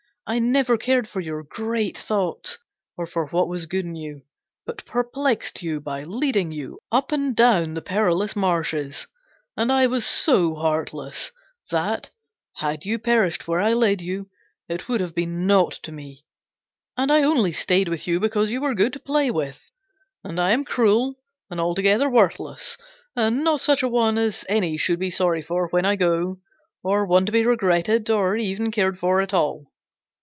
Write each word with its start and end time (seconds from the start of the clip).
I 0.27 0.39
never 0.39 0.77
cared 0.77 1.09
for 1.09 1.19
your 1.19 1.43
great 1.43 1.97
thoughts, 1.97 2.57
or 2.95 3.05
for 3.05 3.25
what 3.29 3.49
was 3.49 3.65
good 3.65 3.83
in 3.83 3.97
you, 3.97 4.21
but 4.65 4.85
perplexed 4.85 5.61
you 5.61 5.81
by 5.81 6.05
leading 6.05 6.51
you 6.53 6.79
up 6.89 7.11
and 7.11 7.35
down 7.35 7.73
the 7.73 7.81
perilous 7.81 8.33
marshes. 8.33 9.07
And 9.57 9.69
I 9.69 9.87
was 9.87 10.05
so 10.05 10.55
heartless 10.55 11.33
that, 11.69 12.11
had 12.55 12.85
you 12.85 12.97
perished 12.97 13.45
where 13.45 13.59
I 13.59 13.73
led 13.73 13.99
you, 13.99 14.29
it 14.69 14.87
would 14.87 15.01
have 15.01 15.13
been 15.13 15.47
nought 15.47 15.73
to 15.83 15.91
me, 15.91 16.23
and 16.95 17.11
I 17.11 17.23
only 17.23 17.51
stayed 17.51 17.89
with 17.89 18.07
you 18.07 18.21
because 18.21 18.53
you 18.53 18.61
were 18.61 18.75
good 18.75 18.93
to 18.93 18.99
play 18.99 19.31
with. 19.31 19.59
'And 20.23 20.39
I 20.39 20.51
am 20.51 20.63
cruel 20.63 21.15
and 21.49 21.59
altogether 21.59 22.09
worthless 22.09 22.77
and 23.17 23.43
not 23.43 23.59
such 23.59 23.83
a 23.83 23.89
one 23.89 24.17
as 24.17 24.45
any 24.47 24.77
should 24.77 24.99
be 24.99 25.09
sorry 25.09 25.41
for 25.41 25.67
when 25.69 25.83
I 25.83 25.97
go, 25.97 26.39
or 26.83 27.05
one 27.05 27.25
to 27.25 27.33
be 27.33 27.45
regretted, 27.45 28.09
or 28.09 28.37
even 28.37 28.71
cared 28.71 28.97
for 28.97 29.19
at 29.19 29.33
all.' 29.33 29.67